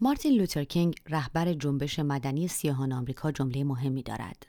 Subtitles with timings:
[0.00, 4.46] مارتین لوتر کینگ رهبر جنبش مدنی سیاهان آمریکا جمله مهمی دارد.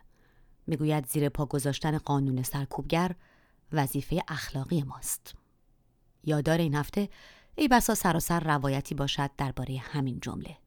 [0.68, 3.16] می‌گوید زیر پا گذاشتن قانون سرکوبگر
[3.72, 5.36] وظیفه اخلاقی ماست.
[6.24, 7.10] یاددار این هفته
[7.56, 10.58] ای بسا سراسر روایتی باشد درباره همین جمله.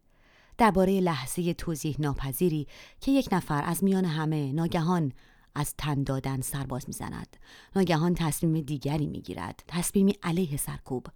[0.59, 2.67] درباره لحظه توضیح ناپذیری
[3.01, 5.13] که یک نفر از میان همه ناگهان
[5.55, 7.37] از تن دادن سرباز می‌زند.
[7.77, 9.63] ناگهان تصمیم دیگری می‌گیرد.
[9.69, 11.07] تصمیمی علیه سرکوب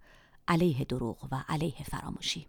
[0.47, 2.47] علیه دروغ و علیه فراموشی.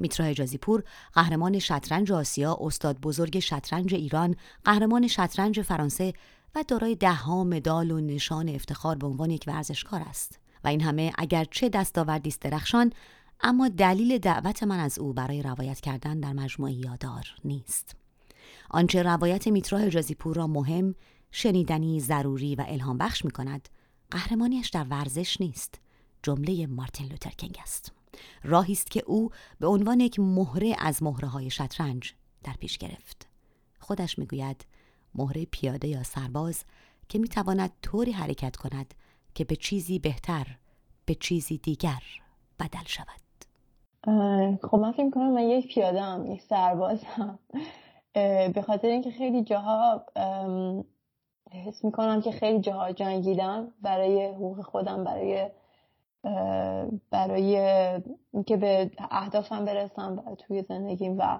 [0.00, 6.12] میترا حجازی پور قهرمان شطرنج آسیا استاد بزرگ شطرنج ایران قهرمان شطرنج فرانسه
[6.54, 10.38] و دارای دهها مدال و نشان افتخار به عنوان یک ورزشکار است.
[10.64, 12.92] و این همه اگر چه دستاوردی است درخشان
[13.40, 17.96] اما دلیل دعوت من از او برای روایت کردن در مجموعه یادار نیست.
[18.70, 20.94] آنچه روایت میترا حجازی پور را مهم
[21.30, 23.68] شنیدنی ضروری و الهام بخش می کند
[24.10, 25.80] قهرمانیش در ورزش نیست.
[26.22, 27.92] جمله مارتین لوترکینگ است.
[28.42, 32.12] راهی است که او به عنوان یک مهره از مهره های شطرنج
[32.44, 33.26] در پیش گرفت.
[33.80, 34.64] خودش می‌گوید
[35.14, 36.64] مهره پیاده یا سرباز
[37.08, 38.94] که می‌تواند طوری حرکت کند
[39.34, 40.46] که به چیزی بهتر
[41.04, 42.02] به چیزی دیگر
[42.60, 43.20] بدل شود.
[44.62, 47.38] خب من فکر کنم من یک پیاده هم یک سرباز هم
[48.54, 50.06] به خاطر اینکه خیلی جاها
[51.52, 55.50] حس می‌کنم که خیلی جاها جنگیدم برای حقوق خودم برای
[57.10, 57.56] برای
[58.32, 61.38] اینکه به اهدافم برسم توی زندگیم و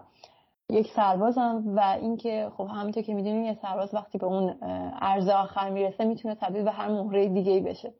[0.70, 4.54] یک سربازم و اینکه خب همونطور که می‌دونیم یه سرباز وقتی به اون
[5.00, 7.92] ارز آخر می‌رسه می‌تونه تبدیل به هر مهره دیگه بشه.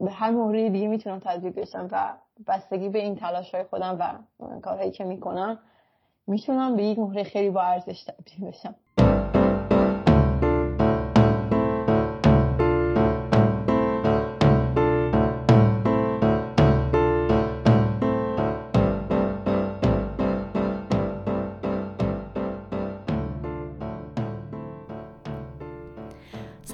[0.00, 2.14] به هر مهره دیگه می‌تونم تبدیل بشم و
[2.46, 5.58] بستگی به این تلاش های خودم و کارهایی که می‌کنم
[6.26, 8.74] می‌تونم به یک مهره خیلی با ارزش تبدیل بشم.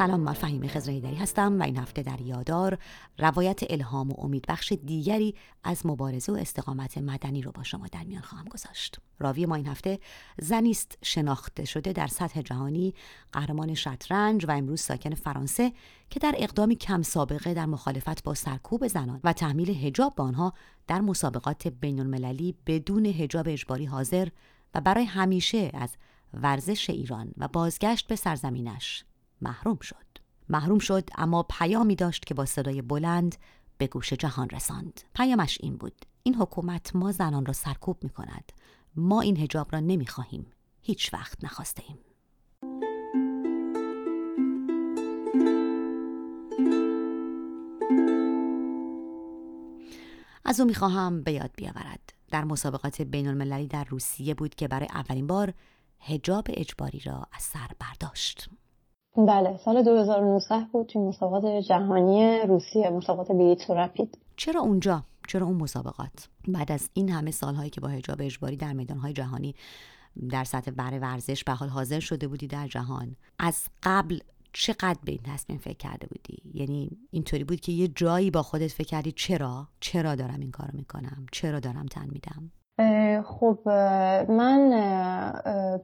[0.07, 2.79] سلام من فهیم خزرهیدری هستم و این هفته در یادار
[3.19, 5.35] روایت الهام و امیدبخش دیگری
[5.65, 8.99] از مبارزه و استقامت مدنی رو با شما در میان خواهم گذاشت.
[9.19, 9.99] راوی ما این هفته
[10.39, 12.95] زنیست شناخته شده در سطح جهانی
[13.33, 15.73] قهرمان شطرنج و امروز ساکن فرانسه
[16.11, 20.53] که در اقدامی کم سابقه در مخالفت با سرکوب زنان و تحمیل هجاب به آنها
[20.87, 24.29] در مسابقات بین المللی بدون هجاب اجباری حاضر
[24.75, 25.91] و برای همیشه از
[26.35, 29.05] ورزش ایران و بازگشت به سرزمینش.
[29.45, 29.97] محروم شد.
[30.49, 33.37] محروم شد اما پیامی داشت که با صدای بلند
[33.79, 35.01] به گوش جهان رساند.
[35.15, 36.07] پیامش این بود.
[36.23, 38.53] این حکومت ما زنان را سرکوب می کند
[38.97, 40.47] ما این هجاب را نمی خواهیم
[40.83, 41.99] هیچ وقت نخواسته ایم.
[50.45, 52.15] از او می‌خواهم به یاد بیاورد.
[52.31, 55.55] در مسابقات بین المللی در روسیه بود که برای اولین بار
[56.01, 58.49] هجاب اجباری را از سر برداشت.
[59.17, 64.19] بله سال 2019 بود توی مسابقات جهانی روسیه مسابقات بیت رپید.
[64.37, 68.73] چرا اونجا؟ چرا اون مسابقات؟ بعد از این همه سالهایی که با حجاب اجباری در
[68.73, 69.55] میدانهای جهانی
[70.31, 74.19] در سطح برای ورزش به حال حاضر شده بودی در جهان از قبل
[74.53, 78.69] چقدر به این تصمیم فکر کرده بودی؟ یعنی اینطوری بود که یه جایی با خودت
[78.71, 82.53] فکر کردی چرا؟ چرا دارم این کارو می‌کنم؟ چرا دارم تن میدم؟
[83.23, 83.59] خب
[84.29, 84.71] من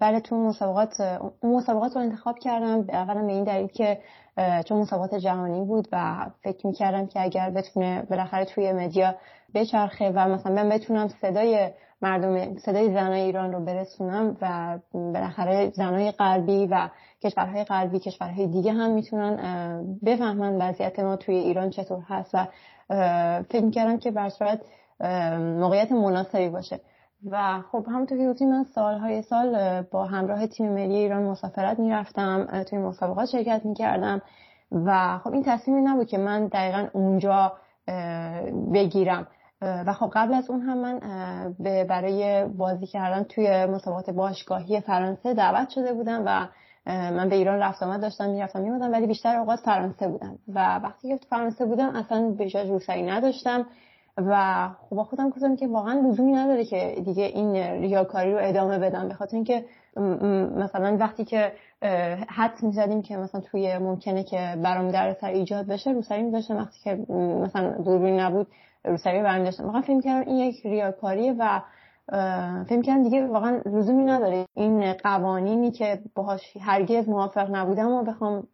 [0.01, 1.01] برای تو مسابقات
[1.41, 2.85] اون مسابقات رو انتخاب کردم.
[2.89, 3.99] اولا به این دلیل که
[4.65, 9.15] چون مسابقات جهانی بود و فکر می‌کردم که اگر بتونه بالاخره توی مدیا
[9.55, 11.71] بچرخه و مثلا من بتونم صدای
[12.03, 16.89] مردم صدای زنای ایران رو برسونم و بالاخره زنای غربی و
[17.23, 22.47] کشورهای غربی کشورهای دیگه هم می‌تونن بفهمن وضعیت ما توی ایران چطور هست و
[23.43, 24.31] فکر می‌کردم که بر
[25.39, 26.81] موقعیت مناسبی باشه.
[27.31, 32.63] و خب همونطور که گفتیم من سالهای سال با همراه تیم ملی ایران مسافرت می‌رفتم
[32.63, 34.23] توی مسابقات شرکت می‌کردم
[34.73, 37.53] و خب این تصمیمی نبود که من دقیقا اونجا
[38.75, 39.27] بگیرم.
[39.63, 40.99] و خب قبل از اون هم من
[41.85, 46.47] برای بازی کردن توی مسابقات باشگاهی فرانسه دعوت شده بودم و
[46.87, 50.39] من به ایران رفت آمد داشتم می‌رفتم میمدم ولی بیشتر اوقات فرانسه بودم.
[50.55, 53.67] و وقتی که فرانسه بودم اصلا به جاش روسری نداشتم.
[54.17, 58.79] و خب با خودم گفتم که واقعا لزومی نداره که دیگه این ریاکاری رو ادامه
[58.79, 59.65] بدم به خاطر اینکه
[60.57, 61.53] مثلا وقتی که
[62.29, 66.57] حد می‌زدیم که مثلا توی ممکنه که برام در سر ایجاد بشه روسری میذاشتم.
[66.57, 67.13] وقتی که
[67.45, 68.47] مثلا دوربین نبود
[68.85, 71.61] روسری برمی داشتم واقعا فکر کردم این یک ریاکاریه و
[72.65, 74.47] فکر کردم دیگه واقعا لزومی نداره.
[74.55, 78.47] این قوانینی که باهاش هرگز موافق نبودم و بخوام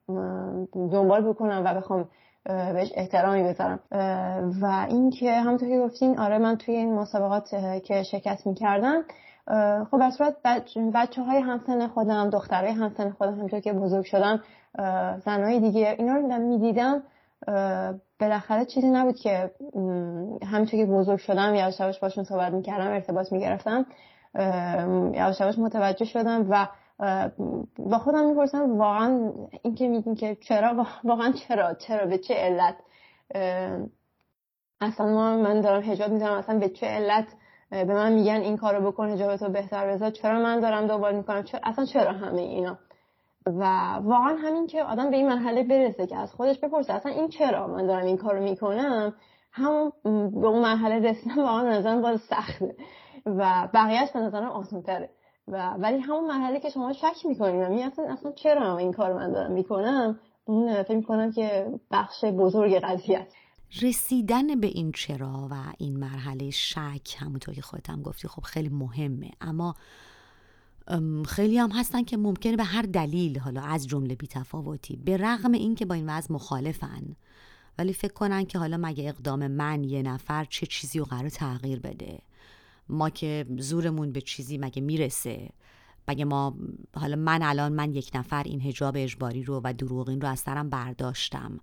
[0.74, 2.08] دنبال بکنم و بخوام
[2.48, 3.80] بهش احترامی بذارم.
[4.62, 7.48] و اینکه همونطور که گفتین آره من توی این مسابقات
[7.84, 9.02] که شرکت می‌کردم
[9.90, 10.36] خب به صورت
[10.94, 14.42] بچه های همسن خودم دخترهای همسن خودم همونطور که بزرگ شدم
[15.24, 17.02] زنهای دیگه اینا رو می‌دیدم.
[18.20, 19.50] بالاخره چیزی نبود که
[20.52, 23.86] همینطور که بزرگ شدم یواش یواش باشون صحبت می‌کردم ارتباط می‌گرفتم
[25.14, 26.68] یواش یواش متوجه شدم و
[27.78, 29.32] با خودم می‌پرسم واقعا
[29.62, 32.76] این که میگین که چرا واقعا چرا چرا به چه علت؟
[34.80, 37.26] اصلا ما من دارم حجاب می‌زنم اصلا به چه علت
[37.70, 41.60] به من میگن این کارو بکن حجابتو بهتر بذار؟ چرا من دارم دوبار می‌کنم؟ چرا
[41.64, 42.78] اصلا چرا همه اینا؟
[43.46, 43.64] و
[44.02, 47.66] واقعا همین که آدم به این مرحله برسه که از خودش بپرسه اصلا این چرا
[47.66, 49.14] من دارم این کارو می‌کنم؟
[49.52, 52.74] هم به اون مرحله رسیدن واقعا نظرم باز سخته.
[53.26, 55.10] و بقیهش به نظرم آسان تره
[55.48, 59.32] و ولی همون مرحله که شما شک می‌کنید و اصلا اصلا چرا این کار من
[59.32, 63.26] دارم می‌کنم اون فکر می‌کنم که بخش بزرگ قضیه
[63.82, 69.30] رسیدن به این چرا و این مرحله شک همونطور که خودت گفتی خب خیلی مهمه.
[69.40, 69.74] اما
[71.26, 75.86] خیلی هم هستن که ممکنه به هر دلیل حالا از جمله بیتفاوتی به رغم اینکه
[75.86, 77.16] با این وضع مخالفن.
[77.78, 81.80] ولی فکر کنن که حالا مگه اقدام من یه نفر چه چیزی رو قرار تغییر
[81.80, 82.18] بده.
[82.88, 85.50] ما که زورمون به چیزی مگه می‌رسه؟
[86.08, 86.56] مگه ما
[86.94, 90.70] حالا من الان من یک نفر این هجاب اجباری رو و دروغین رو از سرم
[90.70, 91.60] برداشتم.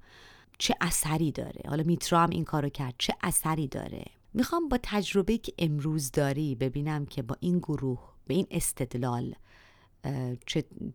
[0.58, 2.96] چه اثری داره؟ حالا میترا هم این کارو کرد.
[2.98, 8.34] چه اثری داره؟ می‌خوام با تجربه که امروز داری ببینم که با این گروه به
[8.34, 9.36] این استدلال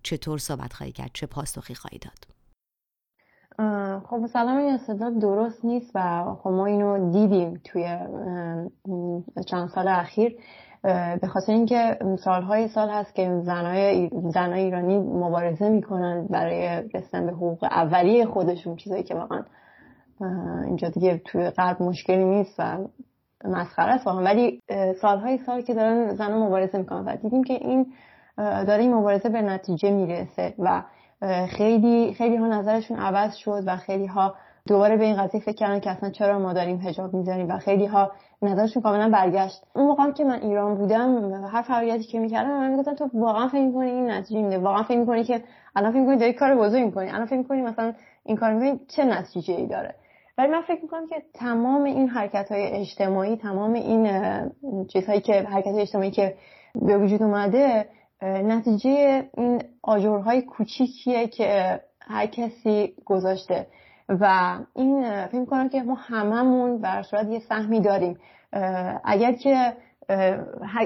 [0.02, 2.37] چطور صحبت خواهی کرد؟ چه پاسخی خواهی داد؟
[4.04, 7.98] خب مثلا این استدلال درست نیست و خب ما اینو دیدیم توی
[9.46, 10.36] چند سال اخیر
[11.20, 17.32] به خاطر اینکه سالهای سال هست که زنای, زنای ایرانی مبارزه می‌کنن برای رسیدن به
[17.32, 19.42] حقوق اولیه خودشون چیزایی که واقعا
[20.66, 22.78] اینجا دیگه توی قلب مشکلی نیست و
[23.44, 24.62] مسخره است ولی
[25.00, 27.86] سالهای سال که دارن زنها مبارزه می‌کنن و دیدیم که این
[28.38, 30.82] داره این مبارزه به نتیجه می‌رسه و
[31.48, 34.34] خیلی خیلی ها نظرشون عوض شد و خیلی ها
[34.66, 37.86] دوباره به این قضیه فکر کردن که اصلا چرا ما داریم حجاب می‌زنیم و خیلی
[37.86, 38.12] ها
[38.42, 39.62] نظرشون کاملا برگشت.
[39.74, 43.64] اون موقع که من ایران بودم هر فعالیتی که می‌کردم من می‌گفتم تو واقعا فکر
[43.64, 45.42] می‌کنی این نتیجه میده واقعا فکر می‌کنی که
[45.76, 47.92] الان فکر می‌کنی داری کار بزرگ می‌کنی؟ الان فکر می‌کنی مثلا
[48.24, 49.94] این کار می‌کنی؟ چه نتیجه ای داره؟
[50.38, 54.08] ولی من فکر می‌کنم که تمام این حرکت های اجتماعی تمام این
[54.92, 56.34] چیزهایی که حرکت اجتماعی که
[56.74, 57.86] به وجود اومده
[58.22, 63.66] نتیجه این آجرهای کوچیکیه که هر کسی گذاشته.
[64.08, 68.18] و این فکر کنم که ما هممون بر صورت یه سهمی داریم.
[69.04, 69.72] اگر که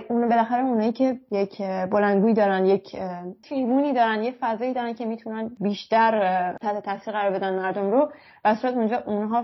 [0.09, 2.97] اون بالاخره اونایی که یک بلندگویی دارن یک
[3.43, 8.13] تریبونی دارن یه فضایی دارن که می‌تونن بیشتر تحت تاثیر قرار بدن مردم رو
[8.45, 9.43] و صورت اونجا اونها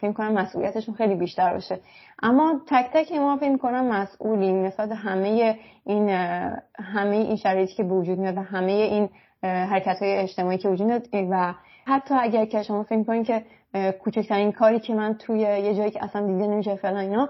[0.00, 1.80] فکر کنم مسئولیتشون خیلی بیشتر باشه.
[2.22, 6.08] اما تک تک ما فکر کنم مسئولیم نسبت همه این
[6.78, 9.08] همه این شرایطی که وجود میاد و همه این
[9.42, 11.08] حرکت های اجتماعی که وجود میاد.
[11.30, 11.54] و
[11.86, 13.44] حتی اگر که شما فکر کنید که
[14.04, 17.28] کوچکترین کاری که من توی یه جایی که اصلا دیده نمیشه فعلا اینا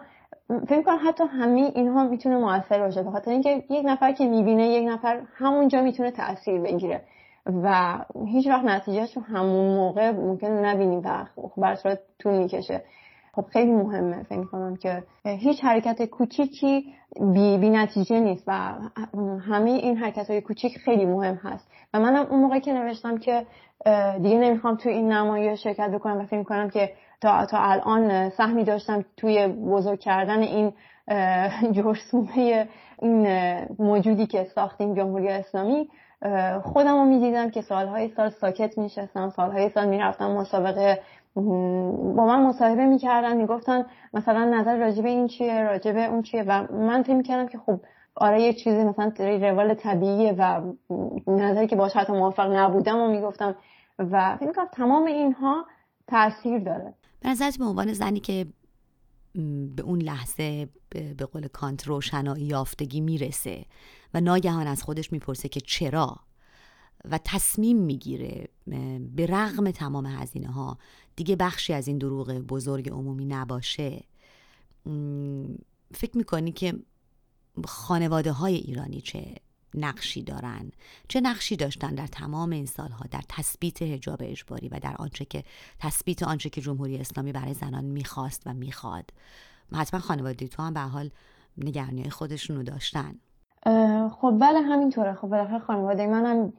[0.69, 4.89] فکر کنم حتی همه اینها می‌تونه موثر باشه به اینکه یک نفر که می‌بینه یک
[4.89, 7.03] نفر همونجا می‌تونه تاثیر بگیره.
[7.47, 11.25] و هیچ وقت نتیجهش رو همون موقع ممکن نبینیم و
[11.55, 12.83] خب طول می‌کشه.
[13.33, 18.53] خب خیلی مهمه فکر کنم که هیچ حرکت کوچیکی بی, بی نتیجه نیست و
[19.49, 21.69] همه این حرکت های کوچیک خیلی مهم هست.
[21.95, 23.47] و منم اون موقع که نوشتم که
[24.23, 28.65] دیگه نمی‌خوام توی این نمایش شرکت بکنم و فکر کنم که تا, تا الان سهمی
[28.65, 30.73] داشتم توی بزرگ کردن این
[31.73, 32.69] جرسومه
[33.03, 33.27] این
[33.79, 35.89] موجودی که ساختیم جمهوری اسلامی
[36.63, 41.01] خودم رو می‌دیدم که سالهای سال ساکت میشستم سالهای سال می‌رفتم مسابقه
[42.17, 47.03] با من مصاحبه می‌کردن می‌گفتن مثلا نظر راجبه این چیه راجبه اون چیه و من
[47.03, 47.81] فکر می‌کردم که خب
[48.15, 50.61] آره یه چیزی مثلا روال طبیعیه و
[51.27, 53.55] نظری که باش حتی موافق نبودم و می‌گفتم
[53.99, 55.65] و فکر می‌کنم تمام اینها
[56.07, 56.95] تاثیر داره.
[57.21, 58.47] به نظرت به عنوان زنی که
[59.77, 63.67] به اون لحظه به قول کانت روشنایی یافتگی می‌رسه
[64.15, 66.17] و ناگهان از خودش می‌پرسه که چرا
[67.05, 68.49] و تصمیم می‌گیره
[69.17, 70.79] به رغم تمام هزینه ها
[71.17, 74.05] دیگه بخشی از این دروغ بزرگ عمومی نباشه.
[75.95, 76.75] فکر می‌کنی که
[77.65, 79.35] خانواده های ایرانی چه؟
[79.75, 80.71] نقشی دارن.
[81.09, 85.43] چه نقشی داشتن در تمام این سالها؟ در تثبیت حجاب اجباری و در آنچه که
[85.81, 89.05] تثبیت آنچه که جمهوری اسلامی برای زنان می‌خواست و می‌خواد.
[89.73, 91.11] حتما خانواده تو هم به حال
[91.59, 93.15] نگرانی خودشونو داشتن.
[94.21, 95.15] خب بله همینطوره.
[95.15, 96.53] خب بالاخره خانواده منم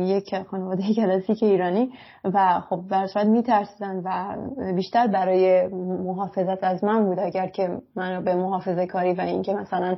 [0.00, 1.92] یک خانواده کلاسیک ایرانی
[2.24, 4.36] و خب برشاد میترسیدن و
[4.72, 5.68] بیشتر برای
[6.06, 7.18] محافظت از من بود.
[7.18, 9.96] اگر که منو به محافظه کاری و اینکه مثلا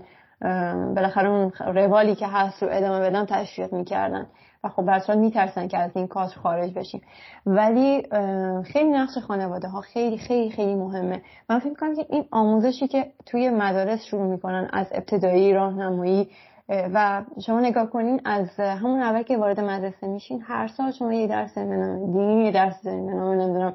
[0.97, 4.27] بالاخره اون روالی که هست رو ادامه بدم تشویق می‌کردن.
[4.65, 7.03] و خب برصورت میترسن که از این کاش خارج بشیم.
[7.47, 8.03] ولی
[8.65, 11.23] خیلی نقش خانواده ها خیلی خیلی خیلی مهمه.
[11.51, 16.29] من فکر کنم که این آموزشی که توی مدارس شروع می‌کنن از ابتدایی راهنمایی
[16.69, 21.27] و شما نگاه کنین از همون اول که وارد مدرسه میشین هر سال شما یه
[21.27, 23.75] درس دینی یه درس نمی‌دونم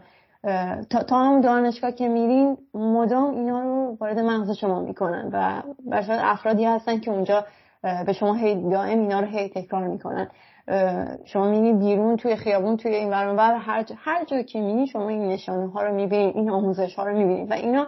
[0.90, 6.20] تا, تا هم دانشگاه که میرین مدام اینا رو وارد مغز شما می‌کنن و برشاد
[6.22, 7.46] افرادی هستن که اونجا
[8.06, 10.28] به شما هی دائم اینا رو هی تکرار می‌کنن.
[11.26, 15.10] شما می‌بینی بیرون توی خیابون توی این ور هر جا هر جا که می‌بینی شما
[15.10, 17.88] این نشانه ها رو می‌بینید این آموزش ها رو می‌بینید و اینا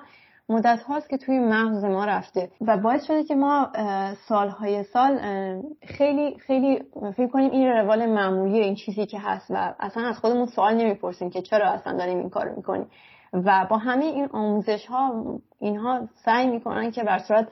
[0.49, 3.71] مدت هاست که توی مغز ما رفته و باعث شده که ما
[4.27, 5.19] سالهای سال
[5.85, 6.83] خیلی خیلی
[7.17, 11.29] فکر کنیم این روال معمولی این چیزی که هست و اصلا از خودمون سوال نمی‌پرسیم
[11.29, 12.87] که چرا اصلا داریم این کار می‌کنیم.
[13.33, 15.25] و با همه این آموزش ها
[15.59, 17.47] اینها سعی می‌کنن که بر صورت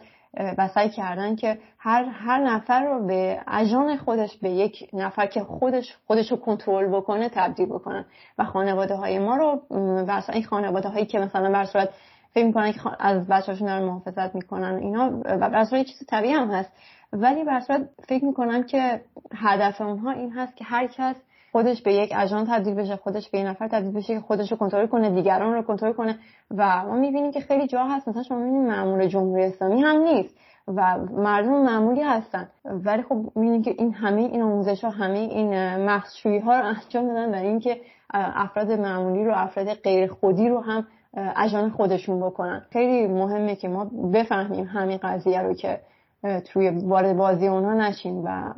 [0.57, 5.43] و سعی کردن که هر هر نفر رو به اجان خودش به یک نفر که
[5.43, 8.05] خودش خودش رو کنترل بکنه تبدیل بکنن.
[8.37, 9.61] و خانواده های ما رو
[10.07, 11.89] و این خانواده هایی که مثلا بر صورت
[12.33, 16.51] فکر می‌کنن که از بچه‌هاشون دارن محافظت می‌کنن اینا و بر صورت چیز طبیعی هم
[16.51, 16.71] هست.
[17.13, 17.61] ولی بر
[18.07, 19.01] فکر می‌کنن که
[19.35, 21.15] هدف اونها این هست که هر کس
[21.51, 24.57] خودش به یک اجان تبدیل بشه خودش به یک نفر تبدیل بشه که خودش رو
[24.57, 26.19] کنترل کنه دیگران رو کنترل کنه.
[26.57, 28.07] و ما می‌بینیم که خیلی جا هست.
[28.07, 30.35] مثلا شما می‌بینید مامور جمهوری اسلامی هم نیست
[30.67, 32.47] و مردم معمولی هستن.
[32.65, 37.07] ولی خب می‌بینیم که این همه این آموزش ها همه این مخشویی ها رو انجام
[37.07, 37.81] دادن برای اینکه
[38.13, 42.65] افراد معمولی رو افراد غیر خودی رو هم اجان خودشون بکنن.
[42.71, 45.81] خیلی مهمه که ما بفهمیم همین قضیه رو که
[46.45, 48.53] توی وارد بازی اونها نشیم و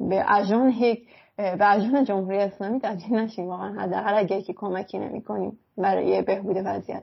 [0.00, 3.46] به اجان هیک به اجان جمهوری اسلامی تبدیل نشیم.
[3.46, 7.02] واقعا حداقل اگر که کمکی نمی کنیم برای بهبود وضعیت.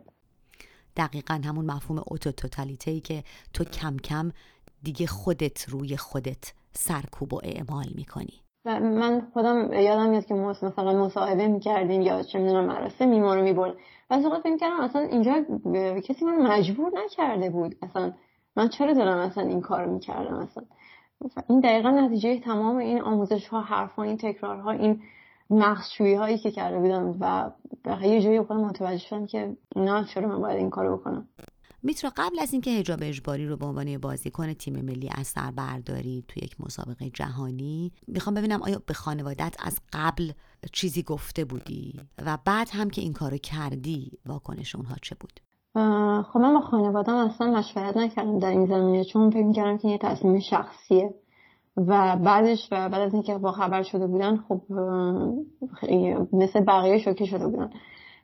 [0.98, 4.32] دقیقا همون مفهوم اوتو توتالیته ای که تو کم کم
[4.84, 8.43] دیگه خودت روی خودت سرکوب و اعمال می‌کنی.
[8.66, 13.74] من خودم یادم میاد که مثلا مصاحبه می‌کردیم یا چه می‌دونم مراسم میما رو می‌برد
[14.10, 15.46] و از فکر کردم اصلا اینجا
[16.02, 17.76] کسی من مجبور نکرده بود.
[17.82, 18.14] اصلا
[18.56, 20.64] من چرا دارم اصلا این کار می‌کردم اصلا؟
[21.50, 25.02] این دقیقا نتیجه تمام این آموزش ها حرف این تکرار ها این
[25.50, 27.52] مخشویی هایی که کرده بودم و
[28.02, 31.28] یه جایی خودم متوجه شدم که نه چرا من باید این کارو بکنم؟
[31.84, 36.24] میترا قبل از اینکه حجاب اجباری رو به عنوان بازیکن تیم ملی از سر برداری
[36.28, 40.32] توی یک مسابقه جهانی می‌خوام ببینم آیا به خانوادت از قبل
[40.72, 45.40] چیزی گفته بودی و بعد هم که این کارو کردی واکنش اونها چه بود؟
[46.24, 49.98] خب من با خانوادم اصلا مشورت نکردم در این زمینه چون فکر می‌کردم که یه
[49.98, 51.14] تصمیم شخصیه.
[51.78, 54.62] و بعدش و بعد از اینکه با خبر شده بودن خب
[56.34, 57.70] مثل بقیه شوکه شده بودن.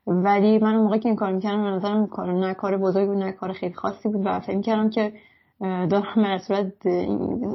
[0.07, 3.17] ولی من اون موقع که این کار می‌کردم به نظرم کار نه کار بزرگ بود
[3.17, 5.13] نه کار خیلی خاصی بود و فکر می‌کردم که
[5.61, 6.73] دارم به صورت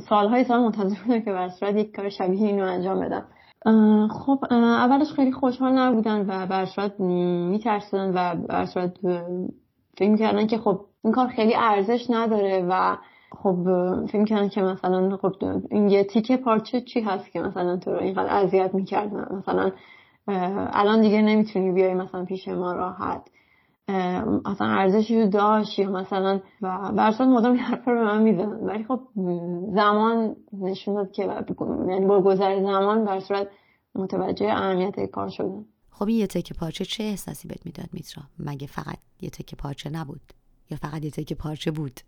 [0.09, 3.27] سالهای سال منتظر بودم که به صورت یک کار شبیه اینو انجام بدم.
[4.09, 8.93] خب اولش خیلی خوشحال نبودن و به صورت میترسیدن و به صورت
[9.99, 12.97] فکر می‌کردن که خب این کار خیلی ارزش نداره و
[13.33, 13.57] خب
[14.07, 15.33] فکر می‌کردن که مثلا خب
[15.71, 19.71] این یه تیکه پارچه چی هست که مثلا تو رو اینقدر اذیت می‌کردن؟ مثلا
[20.29, 23.29] الان دیگه نمی‌تونی بیای مثلا پیش ما راحت.
[24.45, 28.67] اصلا ارزشی رو داشت یا مثلا و برسان مدام این حرفا رو به من می‌زنن
[28.67, 29.01] ولی خب
[29.75, 31.23] زمان نشون داد که
[31.89, 33.49] یعنی با گذر زمان بر صورت
[33.95, 35.65] متوجه اهمیت کار شدن.
[35.91, 39.91] خب این یه تکه پارچه چه احساسی بهت می‌داد میترا؟ مگه فقط یه تکه پارچه
[39.91, 40.21] نبود؟
[40.71, 42.01] یا فقط یه تکه پارچه بود؟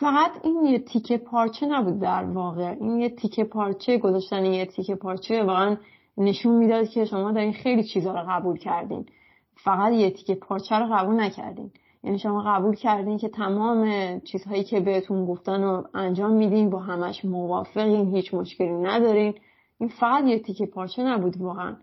[0.00, 2.76] فقط این یه تیکه پارچه نبود در واقع.
[2.80, 5.76] این یه تیکه پارچه گذاشتن یه تیکه پارچه واقعا
[6.16, 9.06] نشون می‌داد که شما دارین خیلی چیزا رو قبول کردین.
[9.54, 11.70] فقط یه تیکه پارچه رو قبول نکردین.
[12.04, 17.24] یعنی شما قبول کردین که تمام چیزهایی که بهتون گفتن رو انجام میدین با همش
[17.24, 19.34] موافقین هیچ مشکلی ندارین.
[19.78, 21.76] این فقط یه تیکه پارچه نبود واقعا.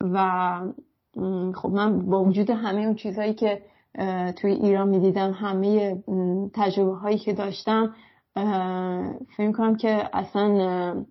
[0.00, 0.60] و
[1.54, 3.62] خب من با وجود همه اون چیزهایی که
[4.36, 5.96] توی ایران می‌دیدم همه
[6.54, 7.94] تجربه هایی که داشتم
[9.36, 11.04] فکر کنم که اصلا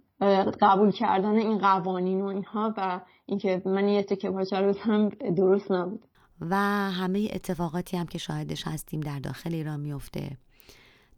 [0.61, 5.71] قبول کردن این قوانین و اینها و اینکه من یه تکه پارچه رو هم درست
[5.71, 6.05] نبود.
[6.41, 6.55] و
[6.91, 10.37] همه اتفاقاتی هم که شاهدش هستیم در داخل ایران میفته.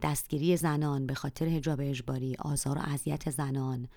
[0.02, 3.88] دستگیری زنان به خاطر حجاب اجباری آزار و اذیت زنان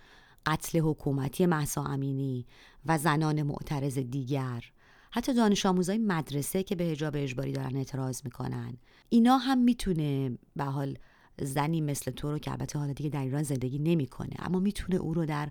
[0.46, 2.46] قتل حکومتی محسا امینی
[2.86, 4.64] و زنان معترض دیگر.
[5.10, 8.76] حتی دانش آموزای مدرسه که به حجاب اجباری دارن اعتراض می‌کنن.
[9.08, 10.98] اینا هم می‌تونه به حال
[11.40, 15.14] زنی مثل تو رو که البته حالا دیگه در ایران زندگی نمی‌کنه اما می‌تونه او
[15.14, 15.49] رو در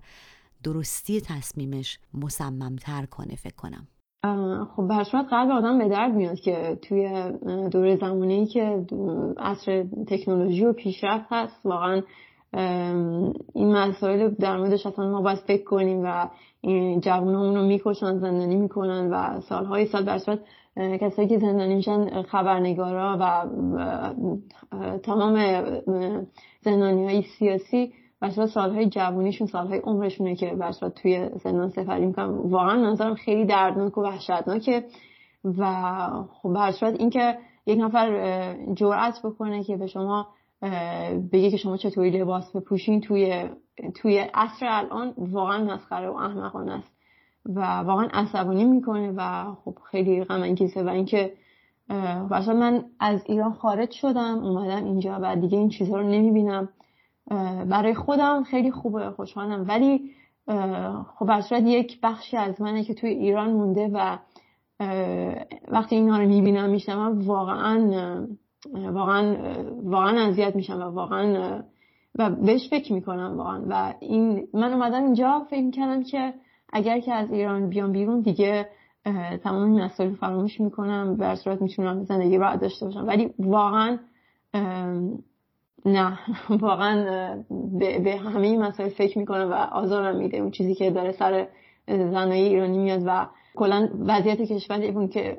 [0.64, 3.86] درستی تصمیمش مصممتر کنه فکر کنم.
[4.76, 7.32] خب برشمت قلب آدم به درد میاد که توی
[7.70, 8.86] دوره زمانی که
[9.38, 12.02] عصر تکنولوژی و پیشرفت هست واقعا
[13.54, 16.28] این مسائل در موردش اصلا ما باید فکر کنیم و
[16.60, 20.40] این جوانامون رو می‌کشن زندانی می‌کنن و سالهای سال برشمت
[20.76, 23.46] کسایی که زندانی میشن خبرنگارا و
[24.98, 25.34] تمام
[26.60, 27.92] زندانی های سیاسی
[28.22, 32.26] بچه سالهای جوانیشون سالهای عمرشونه که بچه توی زندان سفری می‌کنن.
[32.26, 34.84] واقعا نظرم خیلی دردناک و وحشتناکه
[35.44, 35.72] و
[36.30, 40.26] خب بچه این که یک نفر جرأت بکنه که به شما
[41.32, 43.48] بگه که شما چطوری لباس بپوشین توی
[43.94, 46.95] توی عصر الان واقعا مسخره و احمقانه است.
[47.54, 51.32] و واقعا عصبانی می‌کنه و خب خیلی غم انگیزه و اینکه
[52.30, 56.68] مثلا من از ایران خارج شدم اومدم اینجا و دیگه این چیزها رو نمی‌بینم.
[57.68, 59.64] برای خودم خیلی خوبه خوشحالم.
[59.68, 60.10] ولی
[61.18, 64.18] خب صورت یک بخشی از منه که توی ایران مونده و
[65.68, 68.26] وقتی اینا رو می‌بینم میشنم واقعا
[68.74, 69.36] واقعا
[69.82, 71.62] واقعا اذیت میشم و واقعا
[72.18, 73.62] و بهش فکر می‌کنم واقعا.
[73.68, 76.34] و این من اومدم اینجا فکر کردم که
[76.72, 78.68] اگر که از ایران بیام بیرون دیگه
[79.44, 83.06] تمام این مسائل فراموش می‌کنم و صورت می‌تونم زندگی راحت داشته باشم.
[83.06, 83.98] ولی واقعا
[85.86, 86.18] نه
[86.60, 87.04] واقعا
[87.78, 90.38] به, همه این مسائل فکر می‌کنم و آزارم میده.
[90.38, 91.48] اون چیزی که داره سر
[91.88, 95.38] زنای ایرانی میاد و کلا وضعیت کشور اون که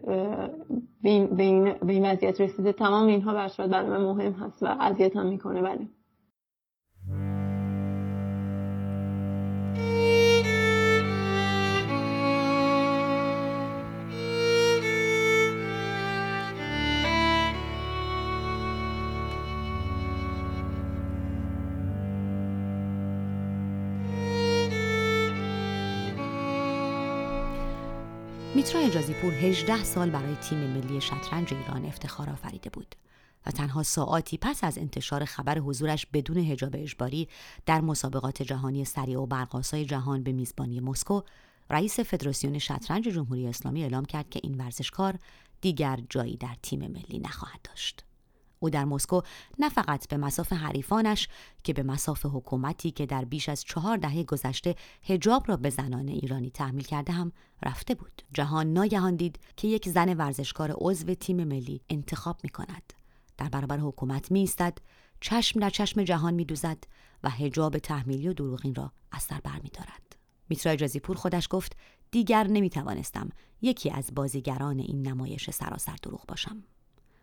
[1.03, 1.43] به این, به
[1.93, 2.73] این, وضعیت رسیده.
[2.73, 5.61] تمام اینها برای من مهم هست و اذیت هم می‌کنه.
[5.61, 5.87] بله.
[28.77, 32.95] میترا اجازی پور 18 سال برای تیم ملی شطرنج ایران افتخار آفریده بود
[33.45, 37.27] و تنها ساعاتی پس از انتشار خبر حضورش بدون هجاب اجباری
[37.65, 41.21] در مسابقات جهانی سریع و برقاسای جهان به میزبانی مسکو
[41.69, 45.19] رئیس فدراسیون شطرنج جمهوری اسلامی اعلام کرد که این ورزشکار
[45.61, 48.06] دیگر جایی در تیم ملی نخواهد داشت.
[48.59, 49.21] او در مسکو
[49.59, 51.27] نه فقط به مساف حریفانش
[51.63, 56.07] که به مساف حکومتی که در بیش از چهار دهه گذشته هجاب را به زنان
[56.07, 57.31] ایرانی تحمیل کرده هم
[57.63, 62.93] رفته بود جهان ناگهان دید که یک زن ورزشکار عضو تیم ملی انتخاب می کند
[63.37, 64.77] در برابر حکومت می ایستد
[65.21, 66.83] چشم در چشم جهان می دوزد
[67.23, 70.15] و هجاب تحمیلی و دروغین را از سر بر می دارد.
[70.49, 71.77] میترا اجازی پور خودش گفت
[72.11, 73.29] دیگر نمی توانستم
[73.61, 76.63] یکی از بازیگران این نمایش سراسر دروغ باشم.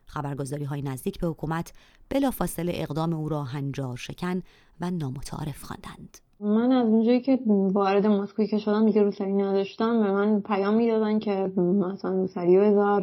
[0.06, 1.72] خبرگزاری های نزدیک به حکومت
[2.10, 4.42] بلافاصله اقدام او را هنجار شکن
[4.80, 6.18] و نامتعارف خواندند.
[6.40, 11.18] من از اونجایی که وارد مسکوی که شدم دیگه روسری نداشتم به من پیام می‌دادن
[11.18, 13.02] که مثلا روسری بذار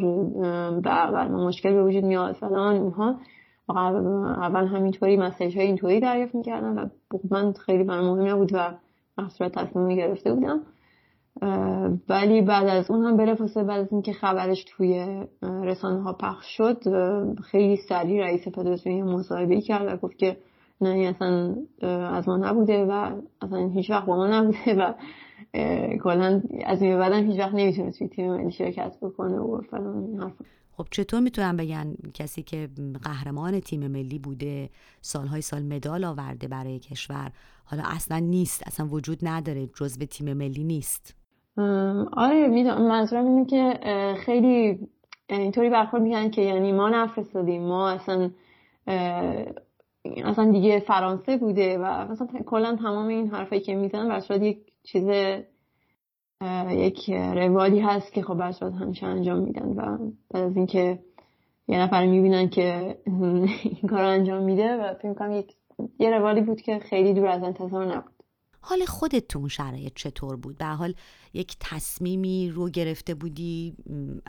[0.80, 3.18] بر مشکل به وجود میاد فلان اونها
[3.68, 6.88] اول همینطوری مسیج های اینطوری دریافت می‌کردم و
[7.30, 8.74] من خیلی برای مهم نبود و
[9.28, 10.60] صورت تصمیم گرفته بودم
[12.08, 16.82] ولی بعد از اون هم بلافاصله بعد از اینکه خبرش توی رسانه ها پخش شد
[17.42, 20.36] خیلی سریع رئیس فدراسیون مصاحبه کرد و گفت که
[20.80, 21.56] نه اصلا
[22.16, 24.94] از ما نبوده و اصلا هیچ وقت با ما نبوده و
[26.02, 30.32] کلا از این بعدم هیچ وقت نمی‌تونه توی تیم ملی شرکت بکنه و فلان
[30.76, 32.68] خب چطور می‌تونم بگن کسی که
[33.04, 37.32] قهرمان تیم ملی بوده سالهای سال مدال آورده برای کشور
[37.64, 41.21] حالا اصلا نیست اصلا وجود نداره جزو تیم ملی نیست؟
[42.12, 43.78] آره می‌دونم منظورم اینه که
[44.14, 44.88] خیلی
[45.28, 48.30] اینطوری برخورد می‌کنن که یعنی ما نفرستادیم ما اصلا
[50.24, 55.04] اصلا دیگه فرانسه بوده و مثلا کلا تمام این حرفایی که می‌زنن برشاد یک چیز
[56.70, 59.98] یک روالی هست که خب برشاد همیشه انجام میدن و
[60.30, 60.98] بعد از اینکه
[61.68, 62.98] یه نفر می‌بینن که
[63.80, 65.56] این کار انجام میده و فکر کنم یک
[65.98, 68.11] یه روالی بود که خیلی دور از انتظار نبود.
[68.64, 70.94] حال خودت تو اون شرایط چطور بود؟ به حال
[71.34, 73.74] یک تصمیمی رو گرفته بودی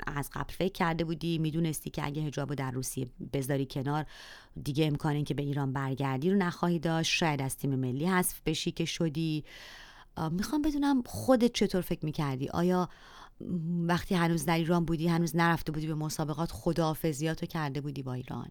[0.08, 4.06] از قبل فکر کرده بودی می‌دونستی که اگه هجاب در روسیه بذاری کنار
[4.64, 7.12] دیگه امکان که به ایران برگردی رو نخواهی داشت.
[7.12, 9.44] شاید از تیم ملی حذف بشی که شدی.
[10.32, 12.90] می‌خوام بدونم خودت چطور فکر می‌کردی؟ آیا
[13.88, 18.50] وقتی هنوز در ایران بودی هنوز نرفته بودی به مسابقات خداحافظیاتو کرده بودی با ایران؟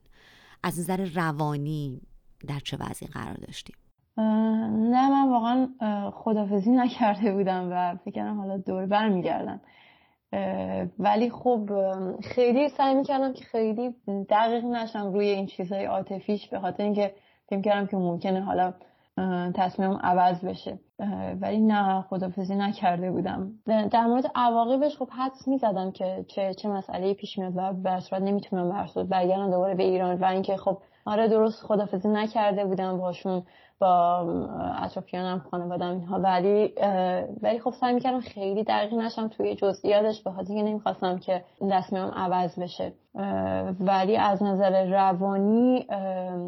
[0.62, 2.00] از نظر روانی
[2.46, 3.76] در چه وضعی قرار داشتیم
[4.16, 5.68] نه من واقعا
[6.10, 9.60] خدافزی نکرده بودم و فکرم حالا دور برمیگردم
[10.98, 11.70] ولی خب
[12.22, 13.94] خیلی سعی می‌کردم که خیلی
[14.30, 17.14] دقیق نشم روی این چیزهای عاطفیش به خاطر اینکه
[17.46, 18.72] فکر کردم که ممکنه حالا
[19.54, 20.78] تصمیمم عوض بشه.
[21.40, 23.52] ولی نه خدافزی نکرده بودم.
[23.66, 28.86] در مورد عواقبش خب حدس می‌زدم که چه چه مسئله پیش میاد و به نمی‌تونم
[29.10, 33.42] برگردم دوباره به ایران و اینکه خب آره درست خدافزی نکرده بودم باشون.
[33.82, 34.26] با
[34.78, 36.18] اطرافیانم خانوادم اینها.
[36.18, 36.74] ولی
[37.42, 42.58] ولی خب سعی می‌کردم خیلی دقیق نشم توی جزئیاتش به خاطر نمی‌خواستم که دستمیام عوض
[42.58, 42.92] بشه.
[43.80, 45.86] ولی از نظر روانی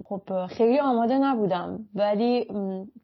[0.09, 1.79] خب خیلی آماده نبودم.
[1.94, 2.47] ولی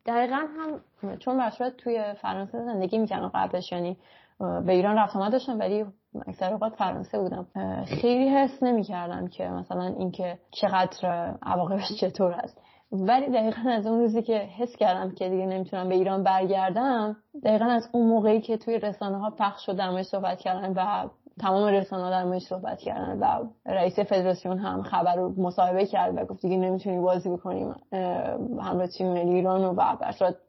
[0.07, 0.81] دقیقا هم
[1.19, 3.97] چون برصورت توی فرانسه زندگی می‌کردم قبلش یعنی
[4.39, 5.85] به ایران رفت آمد داشتم ولی
[6.27, 7.47] اکثر اوقات فرانسه بودم.
[7.85, 12.61] خیلی حس نمی‌کردم که مثلا اینکه چقدر عواقبش چطور است.
[12.93, 17.65] ولی دقیقا از اون روزی که حس کردم که دیگه نمی‌تونم به ایران برگردم دقیقا
[17.65, 21.09] از اون موقعی که توی رسانه ها پخش شد در صحبت کردن و
[21.41, 26.25] تمام رسانه در موردش صحبت کردن و رئیس فدراسیون هم خبر رو مصاحبه کرد و
[26.25, 27.75] گفت دیگه نمی‌تونی بازی بکنیم
[28.61, 29.99] همراه تیم ملی ایران و بعد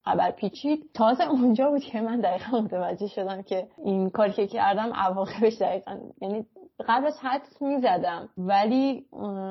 [0.05, 0.79] خبر پیچید.
[0.93, 5.97] تازه اونجا بود که من دقیقا متوجه شدم که این کاری که کردم عواقبش دقیقا
[6.21, 6.45] یعنی
[6.87, 9.05] قبلش حدس می‌زدم ولی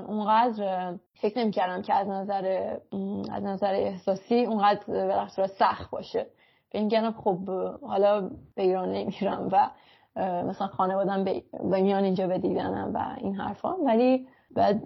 [0.08, 2.76] اونقدر فکر نمی‌کردم که از نظر
[3.32, 4.80] از نظر احساسی اونقدر
[5.36, 6.26] به سخت باشه.
[6.72, 7.38] به خب
[7.82, 9.70] حالا به ایران نمیرم و
[10.16, 11.42] مثلا خانوادم به
[11.80, 13.76] میان اینجا به دیدنم و این حرفا.
[13.76, 14.26] ولی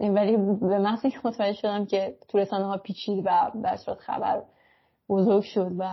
[0.00, 4.42] ولی به محضی که متوجه شدم که تو رسانه ها پیچید و به خبر
[5.08, 5.90] بزرگ شد و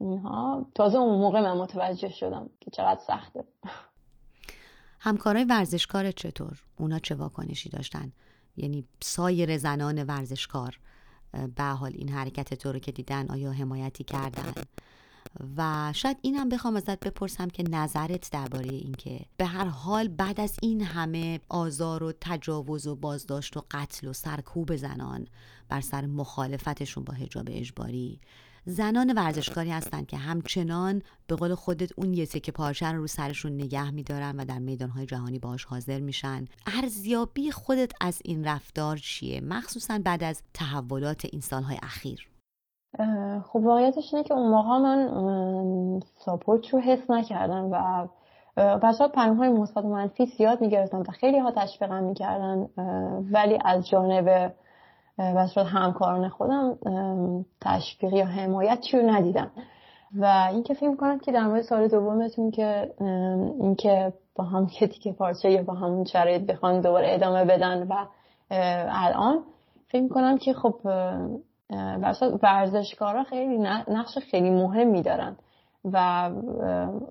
[0.00, 3.44] اینها تازه اون موقع من متوجه شدم که چقدر سخته.
[5.06, 8.12] همکارای ورزشکار چطور؟ اونا چه واکنشی داشتن؟
[8.56, 10.78] یعنی سایر زنان ورزشکار
[11.56, 14.52] به حال این حرکت تو رو که دیدن آیا حمایتی کردن؟
[15.56, 20.40] و شاید اینم بخوام ازت بپرسم که نظرت درباره این که به هر حال بعد
[20.40, 25.26] از این همه آزار و تجاوز و بازداشت و قتل و سرکوب زنان
[25.68, 28.20] بر سر مخالفتشون با حجاب اجباری
[28.68, 33.90] زنان ورزشکاری هستند که همچنان به قول خودت اون یه که پارچه رو سرشون نگه
[33.90, 36.44] میدارن و در میدانهای جهانی باهاش حاضر میشن.
[36.82, 42.28] ارزیابی خودت از این رفتار چیه؟ مخصوصا بعد از تحولات این سالهای اخیر.
[43.44, 48.08] خب واقعیتش اینه که اون موقع من ساپورت رو حس نکردم و
[48.56, 52.68] بچه ها های مثبت منفی زیاد می‌گرفتن و خیلی ها تشویقم می‌کردن
[53.32, 54.54] ولی از جانب
[55.18, 56.78] بچه همکاران خودم
[57.60, 59.50] تشویق یا حمایتی رو ندیدم.
[60.18, 62.92] و این که فکر می‌کنم که در مورد سال دومتون که
[63.60, 64.66] اینکه با هم
[65.02, 68.06] که پارچه یا با همون شرایط بخوان دوباره ادامه بدن و
[68.90, 69.42] الان
[69.88, 70.74] فکر می‌کنم که خب
[72.42, 75.36] ورزشکارا خیلی نقش خیلی مهمی دارن.
[75.92, 76.30] و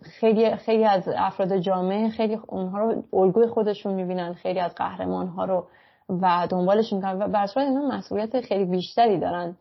[0.02, 5.46] خیلی خیلی از افراد جامعه خیلی اونها رو الگوی خودشون می‌بینن خیلی از قهرمان ها
[5.46, 5.68] رو
[6.10, 9.58] و دنبالش می‌کنن و بر اینا مسئولیت خیلی بیشتری دارن.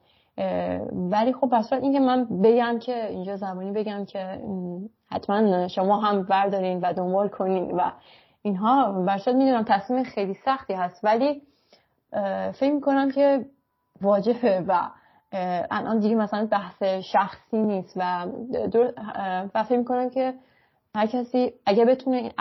[0.92, 4.40] ولی خب بر اینکه من بگم که اینجا زبانی بگم که
[5.10, 7.90] حتما شما هم بردارین و دنبال کنین و
[8.42, 8.92] اینها.
[8.92, 11.04] بر می‌دونم تصمیم خیلی سختی هست.
[11.04, 11.42] ولی
[12.52, 13.44] فکر می‌کنم که
[14.02, 14.80] واجبه و
[15.70, 18.26] الان دیگه مثلا بحث شخصی نیست و
[19.54, 20.34] و فکر می‌کنم که
[20.94, 22.32] هر کسی اگه بتونه این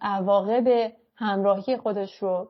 [0.00, 2.48] عواقب همراهی خودش رو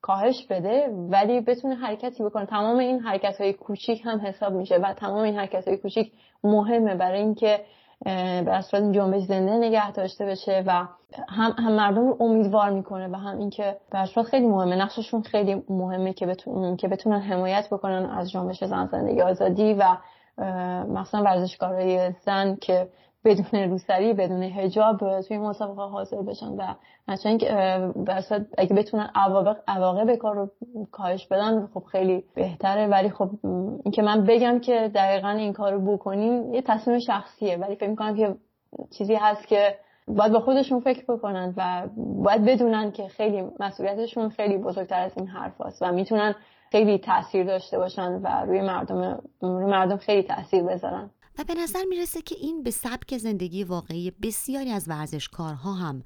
[0.00, 2.46] کاهش بده ولی بتونه حرکتی بکنه.
[2.46, 6.12] تمام این حرکت های کوچیک هم حساب میشه و تمام این حرکت های کوچیک
[6.44, 7.60] مهمه برای اینکه
[8.04, 10.86] به اصلا جنبش زنده نگه داشته بشه و
[11.28, 16.12] هم, هم مردم رو امیدوار می‌کنه و هم اینکه به خیلی مهمه نقششون خیلی مهمه
[16.12, 19.96] که بتونن که بتونن حمایت بکنن از جنبش زن زندگی آزادی و
[20.88, 22.88] مثلا ورزشکارای زن که
[23.26, 26.74] بدون روسری بدون هجاب توی مسابقه حاضر بشن و
[27.08, 27.38] مثلا
[28.58, 30.50] اگه بتونن عواقب عواقب کار رو
[30.92, 32.86] کاهش بدن خب خیلی بهتره.
[32.86, 33.30] ولی خب
[33.84, 37.56] اینکه من بگم که دقیقا این کار رو بکنیم یه تصمیم شخصیه.
[37.56, 38.34] ولی فکر می‌کنم که
[38.98, 39.74] چیزی هست که
[40.08, 45.26] باید با خودشون فکر بکنن و باید بدونن که خیلی مسئولیتشون خیلی بزرگتر از این
[45.26, 46.34] حرف هست و می‌تونن
[46.70, 51.10] خیلی تاثیر داشته باشن و روی مردم روی مردم خیلی تاثیر بذارن.
[51.38, 56.02] و به نظر می‌رسه که این به سبک زندگی واقعی بسیاری از ورزشکارها هم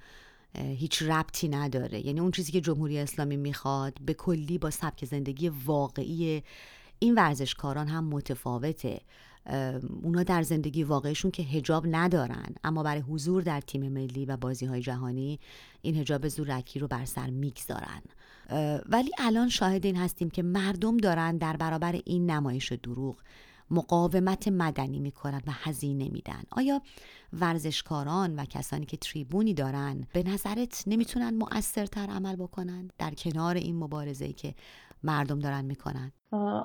[0.55, 2.07] هیچ ربطی نداره.
[2.07, 6.43] یعنی اون چیزی که جمهوری اسلامی می‌خواد به کلی با سبک زندگی واقعی
[6.99, 9.01] این ورزشکاران هم متفاوته.
[10.03, 14.67] اونا در زندگی واقعیشون که هجاب ندارن اما برای حضور در تیم ملی و بازی
[14.67, 15.41] های جهانی
[15.83, 18.03] این هجاب زورکی رو بر سر می‌گذارن.
[18.87, 23.17] ولی الان شاهد این هستیم که مردم دارن در برابر این نمایش دروغ
[23.71, 26.43] مقاومت مدنی می‌کنن و هزینه میدن.
[26.51, 26.81] آیا
[27.41, 33.77] ورزشکاران و کسانی که تریبونی دارن به نظرت نمی‌تونن مؤثرتر عمل بکنن در کنار این
[33.77, 34.55] مبارزه که
[35.03, 36.13] مردم دارن می‌کنن؟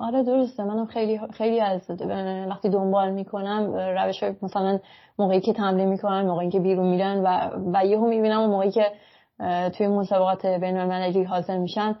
[0.00, 0.64] آره درسته.
[0.64, 1.80] منم خیلی خیلی از
[2.48, 4.78] وقتی دنبال می‌کنم روش مثلا
[5.18, 8.92] موقعی که تمرین می‌کنن موقعی که بیرون میرن و و یهو می‌بینم اون موقعی که
[9.70, 11.96] توی مسابقات بین المللی حاضر میشن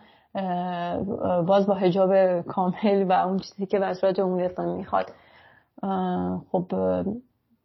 [1.46, 5.06] باز با حجاب کامل و اون چیزی که بر جمهوری اسلامی می‌خواد.
[6.52, 6.72] خب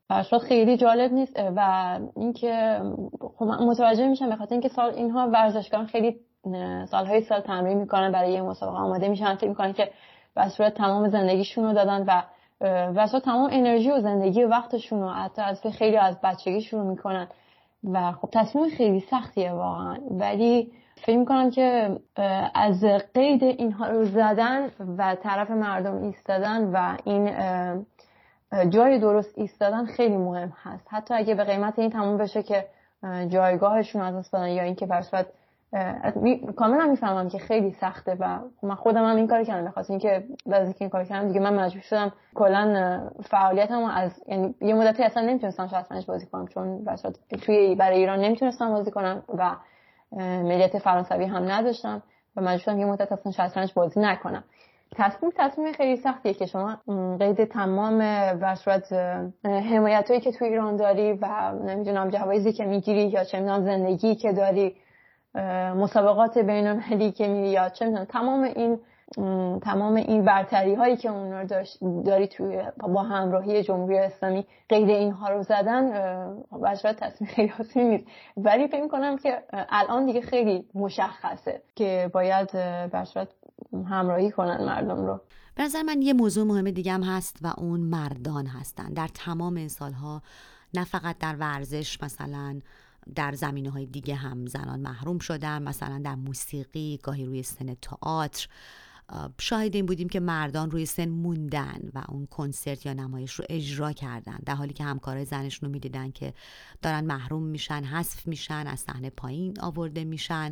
[0.10, 2.82] برشاد خیلی جالب نیست و اینکه
[3.36, 6.20] خب متوجه میشم به اینکه سال اینها ورزشکاران خیلی
[6.92, 9.36] سالهای سال تمرین می‌کنن برای یه مسابقه آماده میشن.
[9.36, 9.92] فکر می‌کنن که
[10.36, 12.22] به تمام زندگیشون رو دادن و
[12.94, 17.28] به تمام انرژی و زندگی و وقتشون رو حتی از خیلی از بچگی شروع می‌کنن.
[17.92, 19.98] و خب تصمیم خیلی سختیه واقعا.
[20.12, 20.72] ولی
[21.06, 22.00] فکر می‌کنم که
[22.54, 22.84] از
[23.14, 27.32] قید اینها رو زدن و طرف مردم ایستادن و این
[28.70, 30.88] جای درست ایستادن خیلی مهم هست.
[30.90, 32.66] حتی اگه به قیمت این تموم بشه که
[33.28, 35.04] جایگاهشون از دست بدن یا اینکه بر
[36.56, 39.68] کاملا می‌فهمم که خیلی سخته و من خودم هم این کار کردم.
[39.68, 44.74] بخاطر اینکه بعد این کار کردم دیگه من مجبور شدم کلا فعالیتمو از یعنی یه
[44.74, 46.86] مدتی اصلا نمی‌تونستم شطرنج بازی کنم چون
[47.42, 49.56] توی برای ایران نمی‌تونستم بازی کنم و
[50.18, 52.04] ملیت فرانسوی هم نداشتم
[52.36, 54.44] و مجبور شدم یه مدت اصلا شطرنج بازی نکنم.
[54.96, 56.78] تصمیم تصمیم خیلی سختیه که شما
[57.20, 58.00] قید تمام
[58.42, 58.94] و صورت
[59.44, 64.34] حمایت هایی که توی ایران داری و نمی‌دونم جوایزی که می‌گیری یا چه زندگی که
[64.34, 64.76] داری
[65.76, 68.80] مسابقات بین المللی که میری یا چه می‌دونم تمام این
[69.62, 71.66] تمام این برتری هایی که اون رو
[72.04, 75.92] داری توی با همراهی جمهوری اسلامی قید اینها رو زدن
[76.64, 78.06] بشرت تصمیم خیلی نیست.
[78.38, 82.52] ولی فکر کنم که الان دیگه خیلی مشخصه که باید
[82.94, 83.28] بشرت
[83.90, 85.22] همراهی کنن مردم رو.
[85.56, 88.94] به نظر من یه موضوع مهم دیگه هم هست و اون مردان هستن.
[88.94, 90.22] در تمام این سالها
[90.74, 92.60] نه فقط در ورزش مثلا
[93.16, 98.48] در زمینه های دیگه هم زنان محروم شدن مثلا در موسیقی گاهی روی سن تئاتر.
[99.40, 103.92] شاهد این بودیم که مردان روی سن موندن و اون کنسرت یا نمایش رو اجرا
[103.92, 106.34] کردن در حالی که همکارای زنشون رو می‌دیدن که
[106.82, 110.52] دارن محروم میشن حذف میشن از صحنه پایین آورده میشن.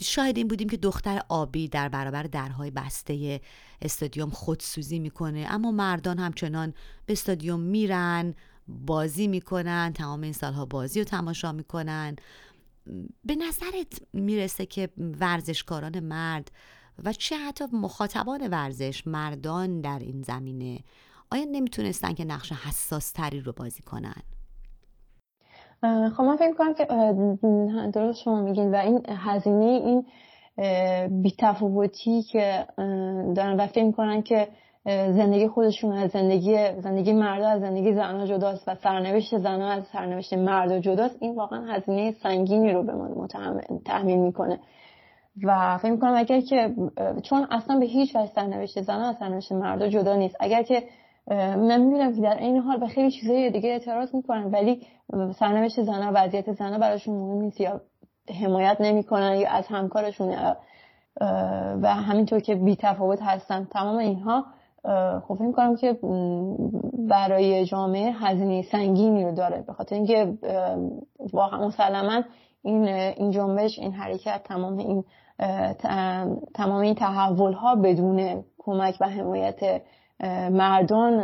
[0.00, 3.40] شاهد این بودیم که دختر آبی در برابر درهای بسته
[3.82, 6.74] استادیوم خودسوزی می‌کنه اما مردان همچنان
[7.06, 8.34] به استادیوم میرن
[8.68, 12.16] بازی می‌کنن تمام این سالها بازی رو تماشا می‌کنن.
[13.24, 16.50] به نظرت می‌رسه که ورزشکاران مرد
[17.04, 20.78] و چه حتی مخاطبان ورزش مردان در این زمینه
[21.30, 24.22] آیا نمی‌تونستن که نقش حساس تری رو بازی کنن؟
[26.16, 26.86] خب من فکر کنم که
[27.92, 30.04] درست شما میگین و این هزینه این
[31.22, 32.66] بیتفاوتی که
[33.36, 34.48] دارن و فکر می‌کنن که
[34.86, 40.32] زندگی خودشون از زندگی زندگی مردا از زندگی زنها جداست و سرنوشت زنها از سرنوشت
[40.32, 43.26] مردا جداست این واقعا هزینه سنگینی رو به ما
[43.84, 44.58] تحمیل می‌کنه.
[45.42, 46.74] و فکر می‌کنم اگر که
[47.22, 50.36] چون اصلا به هیچ وجه سرنوشت زنها از سرنوشت مردا جدا نیست.
[50.40, 50.82] اگر که
[51.28, 54.86] من می‌بینم که در این حال به خیلی چیزای دیگه اعتراض می‌کنن ولی
[55.38, 57.80] سرنوشت زنها وضعیت زنها براشون مهم نیست یا
[58.42, 60.54] حمایت نمی‌کنن یا از همکارشون
[61.82, 63.64] و همینطور که بی تفاوت هستن.
[63.64, 64.44] تمام اینها
[65.28, 65.98] خب فکر کنم که
[67.08, 69.64] برای جامعه هزینه سنگینی رو داره.
[69.66, 70.34] به خاطر اینکه
[71.32, 72.22] واقعا مسلما
[72.62, 75.04] این این جنبش این حرکت تمام این
[76.54, 79.82] تمام این تحول ها بدون کمک و حمایت
[80.50, 81.20] مردان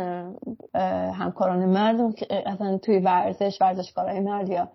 [1.13, 2.13] همکاران مردم
[2.45, 4.69] اصلا توی ورزش ورزشکارای مرد یا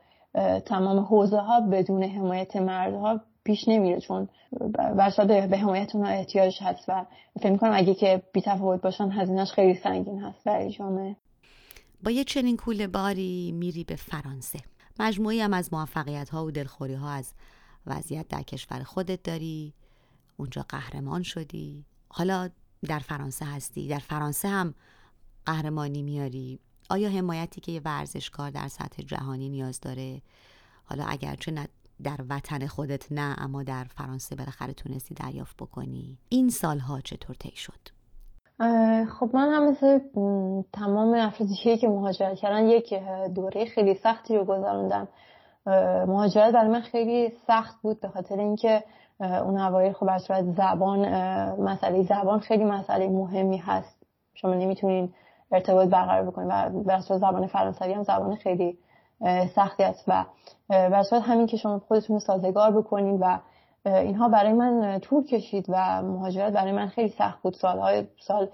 [0.61, 4.28] تمام حوزه ها بدون حمایت مردها پیش نمیره چون
[4.96, 7.04] برشاد به حمایت اونها احتیاج هست و
[7.40, 11.16] فکر می‌کنم اگه که بیتفاوت باشن هزینهش خیلی سنگین هست برای جامعه
[12.04, 14.59] با یه چنین کوله باری میری به فرانسه.
[15.00, 17.33] مجموعی هم از موفقیت ها و دلخوری ها از
[17.87, 19.75] وضعیت در کشور خودت داری
[20.37, 21.85] اونجا قهرمان شدی.
[22.09, 22.49] حالا
[22.88, 23.88] در فرانسه هستی.
[23.88, 24.75] در فرانسه هم
[25.47, 26.59] قهرمانی میاری.
[26.90, 30.23] آیا حمایتی که یه ورزشکار در سطح جهانی نیاز داره؟
[30.85, 31.68] حالا اگرچه
[32.03, 36.18] در وطن خودت نه اما در فرانسه بالاخره تونستی دریافت بکنی.
[36.29, 37.94] این سالها چطور طی شد؟
[39.05, 39.99] خب من هم مثل
[40.73, 42.94] تمام افرادی که مهاجرت کردن یک
[43.35, 45.09] دوره خیلی سختی رو گذراندم
[46.07, 48.85] مهاجرت برای من خیلی سخت بود به خاطر اینکه
[49.20, 51.09] اون اوایل خب از زبان
[51.61, 54.03] مسئله زبان خیلی مسئله مهمی هست.
[54.35, 55.12] شما نمی‌تونین
[55.53, 58.79] ارتباط برقرار بکنید و به زبان فرانسوی هم زبان خیلی
[59.55, 60.24] سختی است و
[60.68, 63.38] برصورت همین که شما خودتون سازگار بکنید و
[63.87, 67.55] اینها برای من طول کشید و مهاجرت برای من خیلی سخت بود.
[67.55, 68.48] سالهای سال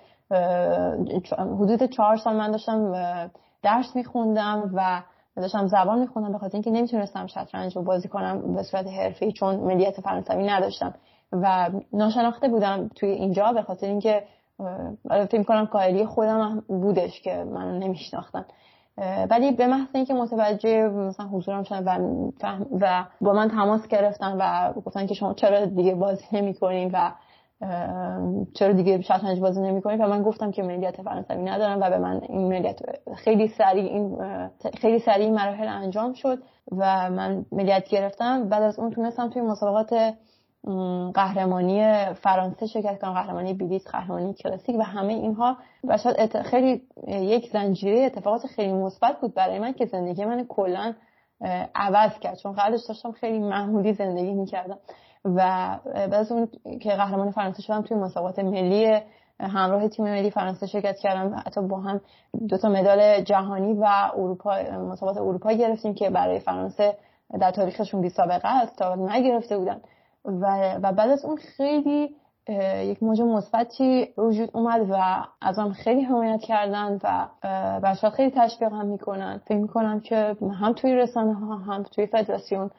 [1.39, 2.93] حدود چهار سال من داشتم
[3.63, 5.03] درس میخوندم و
[5.37, 9.57] داشتم زبان میخوندم به خاطر اینکه نمی‌تونستم شطرنج رو بازی کنم به صورت حرفی چون
[9.57, 10.95] ملیت فرانسوی نداشتم.
[11.33, 14.23] و ناشناخته بودم توی اینجا به خاطر اینکه
[15.09, 18.45] فکر کنم کاهلی خودم بودش که من نمیشناختم
[19.31, 21.99] ولی به محض اینکه متوجه مثلا حضورم شدن و,
[22.81, 27.13] و با من تماس گرفتن و گفتن که شما چرا دیگه بازی نمی‌کنین و
[28.55, 32.21] چرا دیگه شطرنج بازی نمی‌کنین و من گفتم که ملیت فرانسوی ندارم و به من
[32.29, 32.81] این ملیت
[33.17, 34.19] خیلی سریع این
[34.81, 36.43] خیلی سریع مراحل انجام شد
[36.73, 38.49] و من ملیت گرفتم.
[38.49, 40.15] بعد از اون تونستم توی مسابقات
[41.15, 45.57] قهرمانی فرانسه شرکت کنم قهرمانی بیلیت قهرمانی کلاسیک و همه اینها.
[45.85, 50.95] و شاید خیلی یک زنجیره اتفاقات خیلی مثبت بود برای من که زندگی من کلا
[51.75, 52.39] عوض کرد.
[52.39, 54.79] چون قبلش داشتم خیلی معمولی زندگی می‌کردم.
[55.25, 56.49] و بعد اون
[56.81, 59.01] که قهرمان فرانسه شدم توی مسابقات ملی
[59.41, 62.01] همراه تیم ملی فرانسه شرکت کردم حتی با هم
[62.49, 66.97] دو تا مدال جهانی و اروپا مسابقات اروپا گرفتیم که برای فرانسه
[67.41, 69.81] در تاریخشون بی سابقه است تا نگرفته بودن.
[70.25, 72.15] و, و بعد از اون خیلی
[72.85, 77.29] یک موج مثبتی وجود اومد و از هم خیلی حمایت کردن و
[77.81, 79.41] بچه خیلی تشویق هم می‌کنن.
[79.45, 82.71] فکر می‌کنم که هم توی رسانه ها هم توی فدراسیون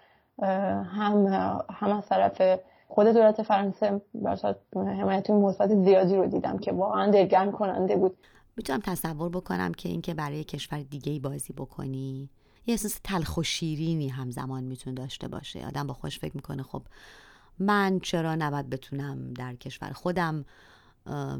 [0.42, 1.28] هم
[1.70, 7.52] هم از طرف خود دولت فرانسه برشاد حمایت مثبت زیادی رو دیدم که واقعا دلگرم
[7.52, 8.18] کننده بود.
[8.58, 12.30] می‌تونم تصور بکنم که اینکه برای کشور دیگه بازی بکنی
[12.66, 15.68] یه احساس تلخ و شیرینی همزمان می‌تونه داشته باشه.
[15.68, 16.82] آدم با خوش فکر می‌کنه خب
[17.60, 20.46] من چرا نباید بتونم در کشور خودم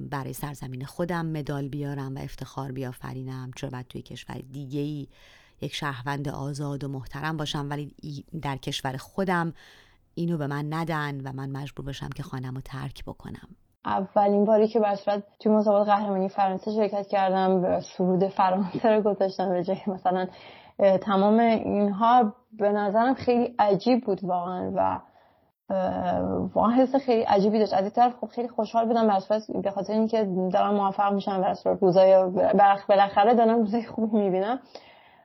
[0.10, 5.08] برای سرزمین خودم مدال بیارم و افتخار بیافرینم؟ چرا باید توی کشور دیگه ای
[5.62, 7.96] یک شهروند آزاد و محترم باشم ولی
[8.42, 9.54] در کشور خودم
[10.14, 13.48] اینو به من ندن و من مجبور باشم که خانم رو ترک بکنم.
[13.86, 19.50] اولین باری که برصورت توی مسابقات قهرمانی فرانسه شرکت کردم به سرود فرانسه رو گذاشتم
[19.50, 20.28] به جای مثلا
[21.02, 25.00] تمام اینها به نظرم خیلی عجیب بود واقعا و
[26.54, 27.74] واقعا حس خیلی عجیبی داشت.
[27.74, 29.20] از این طرف خب خیلی خوشحال بودم
[29.64, 32.24] به خاطر اینکه دارم موفق میشم و روزای
[32.88, 34.60] بالاخره دارم روزای خوبی می‌بینم.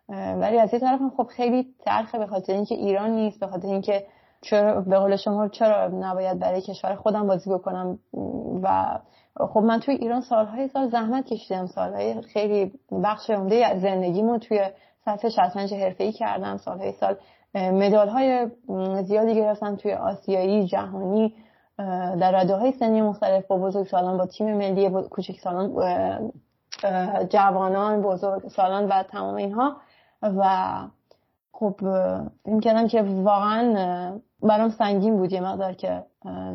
[0.09, 4.07] ولی از این طرف خب خیلی ترخه به خاطر اینکه ایران نیست به خاطر اینکه
[4.41, 7.99] چرا به قول شما چرا نباید برای کشور خودم بازی بکنم؟
[8.63, 8.99] و
[9.37, 11.67] خب من توی ایران سالهای سال زحمت کشیدم.
[11.67, 12.73] سالهای خیلی
[13.05, 14.61] بخش عمده از زندگیمو توی
[15.05, 16.57] سطح شطرنج حرفه‌ای کردم.
[16.57, 17.17] سالهای سال
[17.55, 18.51] مدال های
[19.03, 21.35] زیادی گرفتم توی آسیایی جهانی
[22.21, 25.73] در رده های سنی مختلف با بزرگ سالان با تیم ملی کوچک سالان
[27.29, 29.77] جوانان بزرگ سالان و تمام اینها.
[30.37, 30.79] و
[31.53, 31.81] خب
[32.45, 36.05] این کردم که واقعا برام سنگین بود یه مقدار که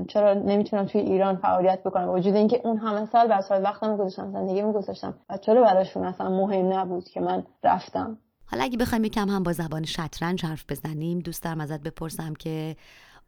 [0.07, 2.09] چرا نمی‌تونم توی ایران فعالیت بکنم.
[2.09, 6.29] وجود اینکه اون همه سال بر سال وقتم گذاشتم زندگیمو گذاشتم و چرا براشون اصلا
[6.29, 11.19] مهم نبود که من رفتم؟ حالا اگه بخوایم یکم هم با زبان شطرنج حرف بزنیم
[11.19, 12.75] دوست دارم ازت بپرسم که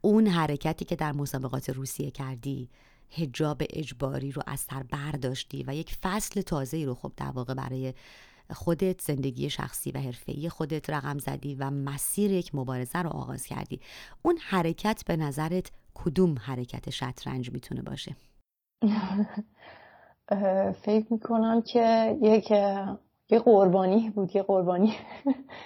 [0.00, 2.68] اون حرکتی که در مسابقات روسیه کردی
[3.10, 7.94] هجاب اجباری رو از سر برداشتی و یک فصل تازه رو خب در واقع برای
[8.54, 13.80] خودت زندگی شخصی و حرفه‌ای خودت رقم زدی و مسیر یک مبارزه رو آغاز کردی.
[14.22, 18.16] اون حرکت به نظرت کدوم حرکت شطرنج می‌تونه باشه؟
[20.84, 22.50] فکر می‌کنم که یک
[23.30, 24.94] یه قربانی بود یه قربانی.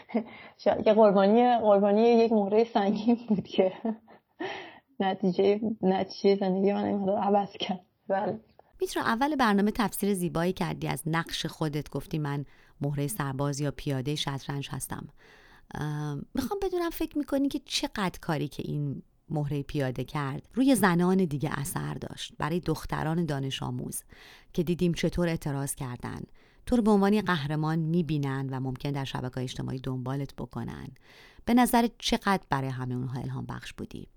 [0.86, 3.72] یه قربانی قربانی یک مهره سنگین بود که
[5.00, 7.80] نتیجه نتیجه زندگی من این عوض کرد.
[8.08, 8.40] بله.
[8.80, 12.44] میترا اول برنامه تفسیر زیبایی کردی از نقش خودت گفتی من
[12.80, 15.08] مهره سرباز یا پیاده شطرنج هستم.
[16.34, 21.50] می‌خوام بدونم فکر می‌کنی که چقدر کاری که این مهره پیاده کرد روی زنان دیگه
[21.52, 24.02] اثر داشت؟ برای دختران دانش آموز
[24.52, 26.20] که دیدیم چطور اعتراض کردن.
[26.66, 30.88] تو رو به عنوان قهرمان می‌بینن و ممکن در شبکه اجتماعی دنبالت بکنن.
[31.44, 34.08] به نظر چقدر برای همه اونها الهام بخش بودی؟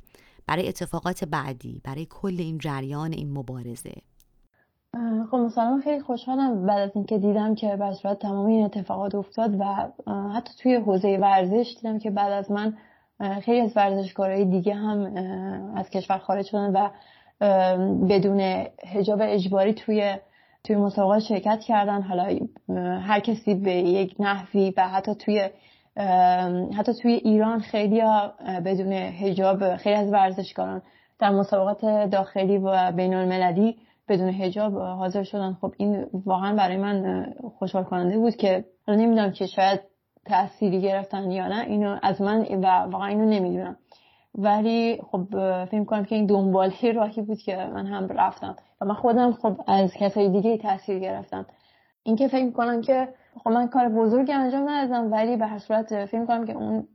[0.46, 4.02] برای اتفاقات بعدی؟ برای کل این جریان این مبارزه؟
[5.32, 9.66] خب مثلا خیلی خوشحالم بعد از اینکه دیدم که به تمام این اتفاقات افتاد و
[10.36, 12.78] حتی توی حوزه ورزش دیدم که بعد از من
[13.42, 15.16] خیلی از ورزشکارهای دیگه هم
[15.76, 16.90] از کشور خارج شدن و
[18.10, 18.40] بدون
[18.94, 20.16] حجاب اجباری توی
[20.64, 22.02] توی مسابقات شرکت کردن.
[22.02, 22.40] حالا
[23.00, 25.50] هر کسی به یک نحوی و حتی توی
[26.78, 28.02] حتی توی ایران خیلی
[28.66, 30.82] بدون هجاب خیلی از ورزشکاران
[31.20, 33.78] در مسابقات داخلی و بین المللی
[34.12, 35.58] بدون هجاب حاضر شدن.
[35.62, 37.26] خب این واقعا برای من
[37.60, 39.80] خوشحال کننده بود که نمی‌دونم که شاید
[40.26, 41.66] تأثیری گرفتن یا نه.
[41.68, 43.78] اینو از من و واقعا اینو نمی‌دونم.
[44.36, 45.26] ولی خب
[45.66, 48.56] فکر کنم که این دنبالی راهی بود که من هم رفتم.
[48.82, 51.46] و من خودم خب از کسای دیگه تاثیر گرفتم.
[52.04, 53.08] اینکه فکر کنم که
[53.44, 56.88] خب من کار بزرگی انجام ندادم ولی به هر صورت فکر کنم که اون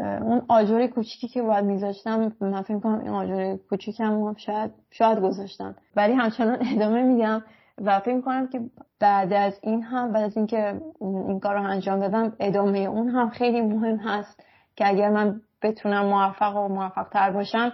[0.00, 5.74] اون آجر کوچیکی که باید میذاشتم من فکر کنم این آجر کوچیکم شاید شاید گذاشتم.
[5.96, 7.44] ولی همچنان ادامه میدم
[7.78, 8.60] و فکر کنم که
[9.00, 13.30] بعد از این هم بعد از اینکه این کار رو انجام دادم ادامه اون هم
[13.30, 14.42] خیلی مهم هست
[14.76, 17.72] که اگر من بتونم موفق و موفق تر باشم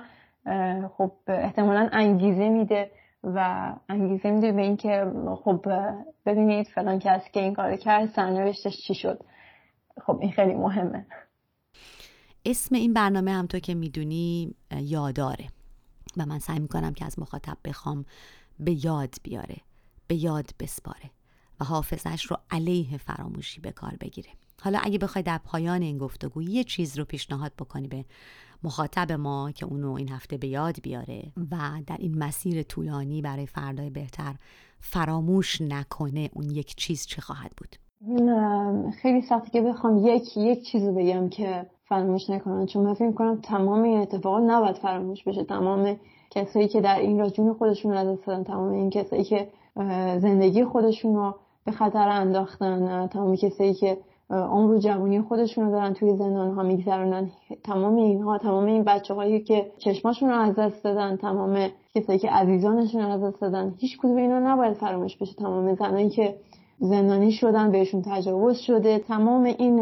[0.97, 2.91] خب احتمالا انگیزه میده
[3.25, 5.13] و انگیزه میده به اینکه
[5.45, 5.67] خب
[6.27, 9.21] ببینید فلان کسی که این کار کرد سرنوشتش چی شد.
[10.03, 11.07] خب این خیلی مهمه.
[12.47, 15.49] اسم این برنامه هم تو که می‌دونی یاداره.
[16.17, 18.05] و من سعی می‌کنم که از مخاطب بخوام
[18.61, 19.57] به یاد بیاره
[20.07, 21.11] به یاد بسپاره
[21.61, 24.29] و حافظش رو علیه فراموشی به کار بگیره.
[24.63, 28.05] حالا اگه بخوای در پایان این گفتگو یه چیز رو پیشنهاد بکنی به
[28.63, 33.47] مخاطب ما که اونو این هفته به یاد بیاره و در این مسیر طولانی برای
[33.47, 34.37] فردای بهتر
[34.81, 37.77] فراموش نکنه اون یک چیز چه خواهد بود.
[39.03, 43.13] خیلی سخته که بخوام یک یک چیز رو بگم که فراموش نکنن چون من فکر
[43.13, 45.45] کنم تمام این اتفاقات نباید فراموش بشه.
[45.45, 45.97] تمام
[46.31, 49.49] کسایی که در این را جون خودشون از دادن تمام این کسایی که
[50.19, 51.35] زندگی خودشون رو
[51.65, 53.99] به خطر انداختن تمام کسایی که
[54.31, 57.31] عمر جوانی خودشون رو دارن توی زندان ها میگذرونن.
[57.65, 62.31] تمام اینها تمام این بچه هایی که چشماشون رو از دست دادن تمام کسایی که
[62.31, 65.35] عزیزانشون رو از دست دادن هیچ کدوم اینا نباید فراموش بشه.
[65.35, 66.35] تمام زنایی که
[66.79, 68.99] زندانی شدن بهشون تجاوز شده.
[68.99, 69.81] تمام این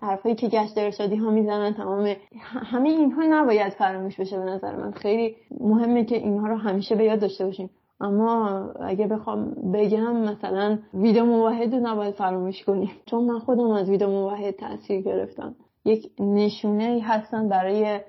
[0.00, 4.90] حرفایی که گشت ارشادی ها می‌زنن تمام همه اینها نباید فراموش بشه به نظر من.
[4.90, 7.70] خیلی مهمه که اینها رو همیشه به یاد داشته باشیم.
[8.00, 8.48] اما
[8.80, 12.90] اگه بخوام بگم مثلا ویدیو موحد رو نباید فراموش کنیم.
[13.06, 15.54] چون من خودم از ویدیو موحد تاثیر گرفتم.
[15.84, 18.00] یک نشونه هستن برای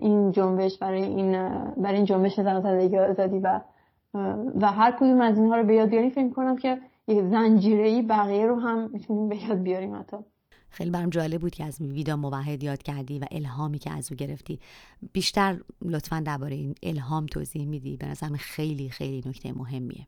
[0.00, 1.32] این جنبش برای این
[1.76, 2.96] برای این جنبش زن آزادی
[3.38, 3.60] و
[4.60, 6.10] و هر کدوم از اینها رو به یاد بیاریم.
[6.10, 6.78] فکر کنم که
[7.08, 10.16] زنجیره ای بقیه رو هم می‌تونیم به یاد بیاریم حتی.
[10.70, 14.16] خیلی برام جالب بود که از ویدا موحد یاد کردی و الهامی که از او
[14.16, 14.60] گرفتی.
[15.12, 20.06] بیشتر لطفا درباره این الهام توضیح میدی؟ به نظرم خیلی خیلی نکته مهمیه.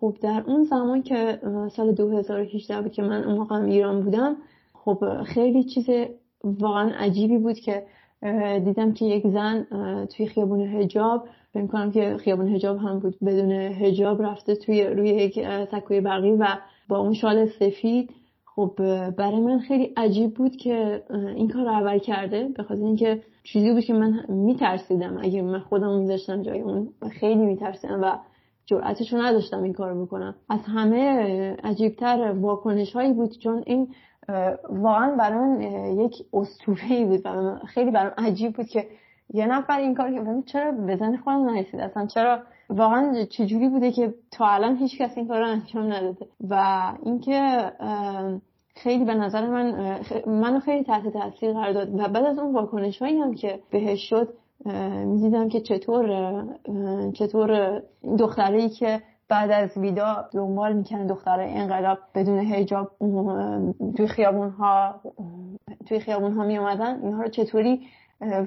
[0.00, 1.40] خب در اون زمان که
[1.72, 4.36] سال 2018 بود که من اون موقع ایران بودم
[4.74, 5.86] خب خیلی چیز
[6.44, 7.86] واقعا عجیبی بود که
[8.64, 9.66] دیدم که یک زن
[10.04, 15.08] توی خیابون هجاب فکر کنم که خیابون هجاب هم بود بدون هجاب رفته توی روی
[15.08, 15.40] یک
[15.70, 16.46] سکوی برقی و
[16.88, 18.10] با اون شال سفید.
[18.44, 18.74] خب
[19.10, 21.02] برای من خیلی عجیب بود که
[21.36, 22.48] این کار رو اول کرده.
[22.56, 25.18] به خاطر اینکه چیزی بود که من میترسیدم.
[25.20, 26.88] اگه من خودم میذاشتم جای اون
[27.20, 28.18] خیلی میترسیدم و
[28.66, 30.34] جرأتش رو نداشتم این کار بکنم.
[30.48, 33.88] از همه عجیبتر واکنش هایی بود چون این
[34.68, 35.60] واقعا برای من
[36.00, 38.86] یک اسطوره بود و خیلی برام عجیب بود که
[39.30, 44.14] یه نفر این کار که چرا بزن خودم نرسید؟ اصلا چرا؟ واقعا چجوری بوده که
[44.30, 47.72] تا الان هیچ کس این کار انجام نداده؟ و اینکه
[48.74, 51.94] خیلی به نظر من منو خیلی تحت تاثیر قرار داد.
[51.94, 54.28] و بعد از اون واکنش هایی هم که بهش شد
[55.04, 56.06] می‌دیدم که چطور
[57.14, 57.82] چطور
[58.18, 62.90] دختری که بعد از ویدا دنبال می‌کنن دختره انقلاب بدون هجاب
[63.96, 65.00] توی خیابون ها
[65.88, 67.80] توی خیابون ها می اومدن اینها رو چطوری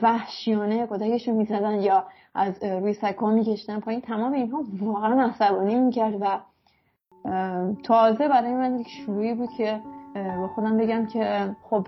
[0.01, 2.03] وحشیانه کتکشون می‌زدن یا
[2.35, 4.01] از روی سکا میکشتن پایین.
[4.01, 6.39] تمام اینها واقعا عصبانی می‌کرد و
[7.83, 9.79] تازه برای من یک شروعی بود که
[10.15, 11.87] با خودم بگم که خب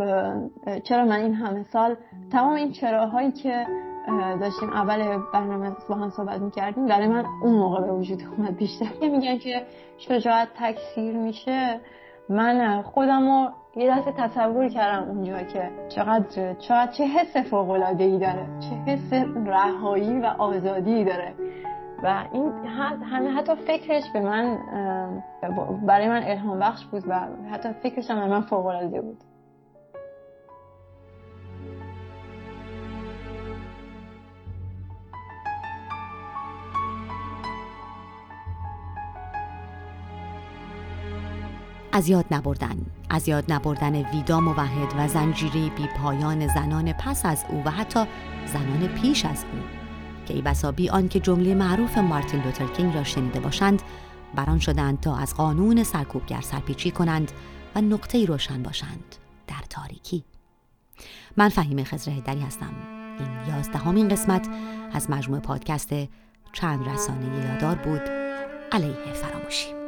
[0.84, 1.96] چرا من این همه سال
[2.32, 3.66] تمام این چراهایی که
[4.42, 8.56] داشتیم اول برنامه با هم صحبت می‌کردیم برای من اون موقع به وجود اومد.
[8.56, 9.62] بیشتر میگن که
[9.98, 11.80] شجاعت تکثیر میشه.
[12.30, 18.04] من خودم رو یه دست تصور کردم اونجا که چقدر چقدر چه حس فوق العاده
[18.04, 19.14] ای داره چه حس
[19.46, 21.34] رهایی و آزادی داره.
[22.04, 22.52] و این
[23.04, 24.58] همه حتی فکرش به من
[25.88, 27.20] برای من الهام بخش بود و
[27.52, 29.18] حتی فکرش هم من فوق العاده بود.
[41.98, 42.78] از یاد نبردن.
[43.10, 48.06] از یاد نبردن ویدا موحد و زنجیره بی پایان زنان پس از او و حتی
[48.46, 49.60] زنان پیش از او.
[50.26, 53.82] که ای بسا بی که جمله معروف مارتین لوتر را شنیده باشند
[54.36, 57.32] بران شدند تا از قانون سرکوبگر سرپیچی کنند
[57.76, 59.16] و نقطه روشن باشند
[59.48, 60.24] در تاریکی.
[61.38, 62.74] من فهیم خزر هدری هستم.
[63.20, 64.48] این یازدهمین قسمت
[64.94, 65.90] از مجموع پادکست
[66.54, 68.02] چند رسانه یادار بود.
[68.72, 69.87] علیه فراموشی.